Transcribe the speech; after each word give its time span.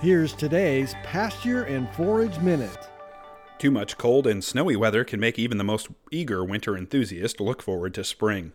Here's 0.00 0.34
today's 0.34 0.94
Pasture 1.02 1.62
and 1.62 1.88
Forage 1.94 2.38
Minute. 2.40 2.88
Too 3.58 3.70
much 3.70 3.96
cold 3.96 4.26
and 4.26 4.44
snowy 4.44 4.76
weather 4.76 5.02
can 5.02 5.18
make 5.18 5.38
even 5.38 5.56
the 5.56 5.64
most 5.64 5.88
eager 6.10 6.44
winter 6.44 6.76
enthusiast 6.76 7.40
look 7.40 7.62
forward 7.62 7.94
to 7.94 8.04
spring. 8.04 8.52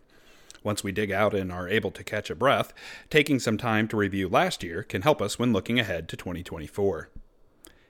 Once 0.63 0.83
we 0.83 0.91
dig 0.91 1.11
out 1.11 1.33
and 1.33 1.51
are 1.51 1.67
able 1.67 1.89
to 1.91 2.03
catch 2.03 2.29
a 2.29 2.35
breath, 2.35 2.71
taking 3.09 3.39
some 3.39 3.57
time 3.57 3.87
to 3.87 3.97
review 3.97 4.27
last 4.29 4.63
year 4.63 4.83
can 4.83 5.01
help 5.01 5.21
us 5.21 5.39
when 5.39 5.53
looking 5.53 5.79
ahead 5.79 6.07
to 6.09 6.17
2024. 6.17 7.09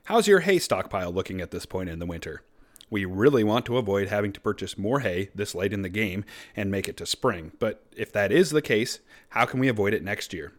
How's 0.05 0.27
your 0.27 0.41
hay 0.41 0.59
stockpile 0.59 1.11
looking 1.11 1.41
at 1.41 1.52
this 1.52 1.66
point 1.66 1.89
in 1.89 2.00
the 2.00 2.05
winter? 2.05 2.43
We 2.89 3.04
really 3.04 3.43
want 3.43 3.66
to 3.66 3.77
avoid 3.77 4.07
having 4.07 4.31
to 4.34 4.41
purchase 4.41 4.77
more 4.77 5.02
hay 5.02 5.31
this 5.36 5.54
late 5.54 5.73
in 5.73 5.81
the 5.81 5.89
game 5.89 6.23
and 6.55 6.71
make 6.71 6.88
it 6.88 6.95
to 6.97 7.05
spring, 7.05 7.52
but 7.59 7.84
if 7.97 8.11
that 8.13 8.31
is 8.31 8.52
the 8.52 8.61
case, 8.61 9.00
how 9.29 9.45
can 9.45 9.59
we 9.59 9.68
avoid 9.68 9.93
it 9.93 10.04
next 10.04 10.34
year? 10.34 10.54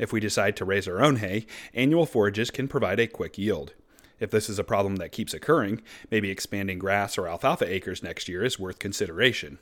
If 0.00 0.14
we 0.14 0.18
decide 0.18 0.56
to 0.56 0.64
raise 0.64 0.88
our 0.88 1.02
own 1.02 1.16
hay, 1.16 1.44
annual 1.74 2.06
forages 2.06 2.50
can 2.50 2.68
provide 2.68 2.98
a 2.98 3.06
quick 3.06 3.36
yield. 3.36 3.74
If 4.18 4.30
this 4.30 4.48
is 4.48 4.58
a 4.58 4.64
problem 4.64 4.96
that 4.96 5.12
keeps 5.12 5.34
occurring, 5.34 5.82
maybe 6.10 6.30
expanding 6.30 6.78
grass 6.78 7.18
or 7.18 7.28
alfalfa 7.28 7.70
acres 7.70 8.02
next 8.02 8.26
year 8.26 8.42
is 8.42 8.58
worth 8.58 8.78
consideration. 8.78 9.58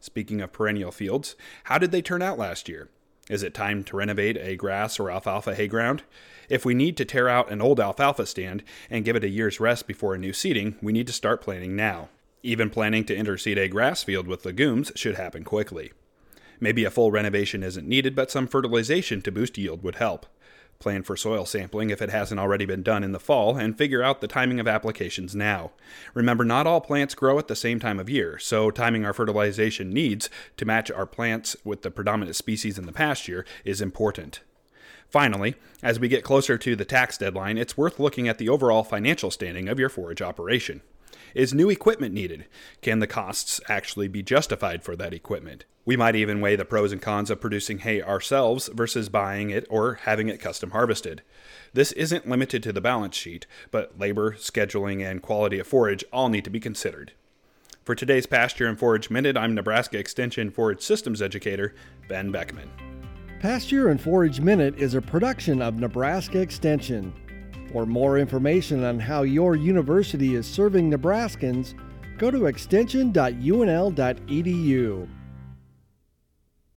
Speaking 0.00 0.40
of 0.40 0.52
perennial 0.52 0.90
fields, 0.90 1.36
how 1.64 1.78
did 1.78 1.92
they 1.92 2.02
turn 2.02 2.20
out 2.20 2.36
last 2.36 2.68
year? 2.68 2.88
Is 3.30 3.44
it 3.44 3.54
time 3.54 3.84
to 3.84 3.96
renovate 3.96 4.36
a 4.36 4.56
grass 4.56 4.98
or 4.98 5.08
alfalfa 5.08 5.54
hay 5.54 5.68
ground? 5.68 6.02
If 6.48 6.64
we 6.64 6.74
need 6.74 6.96
to 6.96 7.04
tear 7.04 7.28
out 7.28 7.50
an 7.50 7.62
old 7.62 7.78
alfalfa 7.78 8.26
stand 8.26 8.64
and 8.90 9.04
give 9.04 9.14
it 9.14 9.24
a 9.24 9.28
year's 9.28 9.60
rest 9.60 9.86
before 9.86 10.16
a 10.16 10.18
new 10.18 10.32
seeding, 10.32 10.74
we 10.82 10.92
need 10.92 11.06
to 11.06 11.12
start 11.12 11.40
planning 11.40 11.76
now. 11.76 12.08
Even 12.42 12.70
planning 12.70 13.04
to 13.04 13.16
interseed 13.16 13.56
a 13.56 13.68
grass 13.68 14.02
field 14.02 14.26
with 14.26 14.44
legumes 14.44 14.90
should 14.96 15.14
happen 15.14 15.44
quickly. 15.44 15.92
Maybe 16.60 16.84
a 16.84 16.90
full 16.90 17.10
renovation 17.10 17.62
isn't 17.62 17.88
needed, 17.88 18.14
but 18.14 18.30
some 18.30 18.46
fertilization 18.46 19.22
to 19.22 19.32
boost 19.32 19.58
yield 19.58 19.82
would 19.82 19.96
help. 19.96 20.26
Plan 20.78 21.02
for 21.02 21.16
soil 21.16 21.46
sampling 21.46 21.88
if 21.90 22.02
it 22.02 22.10
hasn't 22.10 22.38
already 22.38 22.66
been 22.66 22.82
done 22.82 23.02
in 23.02 23.12
the 23.12 23.20
fall, 23.20 23.56
and 23.56 23.78
figure 23.78 24.02
out 24.02 24.20
the 24.20 24.28
timing 24.28 24.60
of 24.60 24.68
applications 24.68 25.34
now. 25.34 25.72
Remember, 26.12 26.44
not 26.44 26.66
all 26.66 26.82
plants 26.82 27.14
grow 27.14 27.38
at 27.38 27.48
the 27.48 27.56
same 27.56 27.80
time 27.80 27.98
of 27.98 28.10
year, 28.10 28.38
so 28.38 28.70
timing 28.70 29.04
our 29.04 29.14
fertilization 29.14 29.90
needs 29.90 30.28
to 30.58 30.66
match 30.66 30.90
our 30.90 31.06
plants 31.06 31.56
with 31.64 31.82
the 31.82 31.90
predominant 31.90 32.36
species 32.36 32.78
in 32.78 32.84
the 32.84 32.92
past 32.92 33.26
year 33.26 33.46
is 33.64 33.80
important. 33.80 34.40
Finally, 35.08 35.54
as 35.82 35.98
we 35.98 36.08
get 36.08 36.24
closer 36.24 36.58
to 36.58 36.76
the 36.76 36.84
tax 36.84 37.16
deadline, 37.16 37.56
it's 37.56 37.76
worth 37.76 37.98
looking 37.98 38.28
at 38.28 38.38
the 38.38 38.48
overall 38.48 38.82
financial 38.82 39.30
standing 39.30 39.68
of 39.68 39.78
your 39.78 39.88
forage 39.88 40.20
operation. 40.20 40.82
Is 41.34 41.52
new 41.52 41.68
equipment 41.68 42.14
needed? 42.14 42.46
Can 42.82 42.98
the 42.98 43.06
costs 43.06 43.60
actually 43.68 44.08
be 44.08 44.22
justified 44.22 44.82
for 44.82 44.96
that 44.96 45.12
equipment? 45.12 45.64
We 45.84 45.96
might 45.96 46.16
even 46.16 46.40
weigh 46.40 46.56
the 46.56 46.64
pros 46.64 46.92
and 46.92 47.00
cons 47.00 47.30
of 47.30 47.40
producing 47.40 47.78
hay 47.78 48.02
ourselves 48.02 48.68
versus 48.72 49.08
buying 49.08 49.50
it 49.50 49.66
or 49.70 49.94
having 50.02 50.28
it 50.28 50.40
custom 50.40 50.70
harvested. 50.70 51.22
This 51.72 51.92
isn't 51.92 52.28
limited 52.28 52.62
to 52.64 52.72
the 52.72 52.80
balance 52.80 53.14
sheet, 53.14 53.46
but 53.70 53.98
labor, 53.98 54.32
scheduling, 54.32 55.04
and 55.04 55.22
quality 55.22 55.58
of 55.58 55.66
forage 55.66 56.04
all 56.12 56.28
need 56.28 56.44
to 56.44 56.50
be 56.50 56.58
considered. 56.58 57.12
For 57.84 57.94
today's 57.94 58.26
Pasture 58.26 58.66
and 58.66 58.76
Forage 58.76 59.10
Minute, 59.10 59.36
I'm 59.36 59.54
Nebraska 59.54 59.96
Extension 59.96 60.50
Forage 60.50 60.82
Systems 60.82 61.22
Educator 61.22 61.72
Ben 62.08 62.32
Beckman. 62.32 62.68
Pasture 63.38 63.90
and 63.90 64.00
Forage 64.00 64.40
Minute 64.40 64.76
is 64.76 64.94
a 64.94 65.00
production 65.00 65.62
of 65.62 65.78
Nebraska 65.78 66.40
Extension. 66.40 67.12
For 67.76 67.84
more 67.84 68.18
information 68.18 68.84
on 68.84 68.98
how 68.98 69.24
your 69.24 69.54
university 69.54 70.34
is 70.34 70.46
serving 70.46 70.90
Nebraskans, 70.90 71.74
go 72.16 72.30
to 72.30 72.46
extension.unl.edu. 72.46 75.08